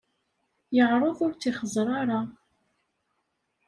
[0.75, 2.19] Yeɛreḍ ur tt-ixeẓẓer ara.